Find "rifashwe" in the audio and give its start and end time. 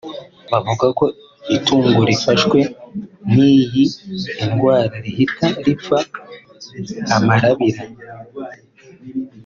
2.09-2.59